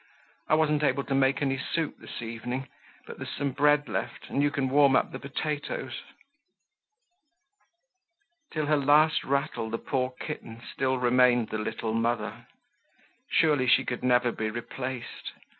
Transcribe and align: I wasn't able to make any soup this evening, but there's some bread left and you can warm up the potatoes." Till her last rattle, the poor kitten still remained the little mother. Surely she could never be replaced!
I 0.49 0.55
wasn't 0.55 0.81
able 0.81 1.03
to 1.03 1.13
make 1.13 1.43
any 1.43 1.59
soup 1.59 1.97
this 1.99 2.23
evening, 2.23 2.67
but 3.05 3.17
there's 3.17 3.29
some 3.37 3.51
bread 3.51 3.87
left 3.87 4.29
and 4.31 4.41
you 4.41 4.49
can 4.49 4.67
warm 4.67 4.95
up 4.95 5.11
the 5.11 5.19
potatoes." 5.19 6.01
Till 8.51 8.65
her 8.65 8.77
last 8.77 9.23
rattle, 9.23 9.69
the 9.69 9.77
poor 9.77 10.15
kitten 10.19 10.59
still 10.73 10.97
remained 10.97 11.49
the 11.49 11.59
little 11.59 11.93
mother. 11.93 12.47
Surely 13.29 13.67
she 13.67 13.85
could 13.85 14.03
never 14.03 14.31
be 14.31 14.49
replaced! 14.49 15.33